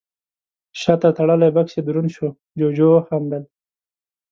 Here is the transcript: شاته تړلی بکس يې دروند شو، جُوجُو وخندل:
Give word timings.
شاته 0.81 1.09
تړلی 1.17 1.49
بکس 1.55 1.73
يې 1.77 1.81
دروند 1.87 2.09
شو، 2.15 2.27
جُوجُو 2.59 2.87
وخندل: 2.91 3.43